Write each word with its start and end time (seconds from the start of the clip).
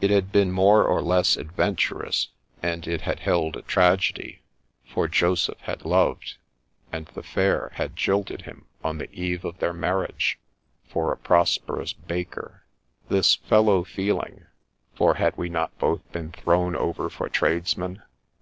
It 0.00 0.08
had 0.10 0.32
been 0.32 0.52
more 0.52 0.86
or 0.86 1.02
less 1.02 1.36
adventurous, 1.36 2.28
and 2.62 2.88
it 2.88 3.02
had 3.02 3.20
held 3.20 3.58
a 3.58 3.60
tragedy, 3.60 4.40
for 4.86 5.06
Joseph 5.06 5.60
had 5.60 5.84
loved, 5.84 6.38
and 6.90 7.04
the 7.08 7.22
fair 7.22 7.72
had 7.74 7.94
jilted 7.94 8.40
him 8.48 8.64
on 8.82 8.96
the 8.96 9.12
eve 9.12 9.44
of 9.44 9.58
their 9.58 9.74
marriage, 9.74 10.38
for 10.88 11.12
a 11.12 11.16
prosperous 11.18 11.92
baker. 11.92 12.64
This 13.10 13.34
fellow 13.34 13.84
feeling 13.84 14.46
(for 14.94 15.16
had 15.16 15.36
we 15.36 15.50
not 15.50 15.76
both 15.78 16.10
been 16.10 16.32
thrown 16.32 16.74
over 16.74 17.10
for 17.10 17.28
tradesmen?) 17.28 18.02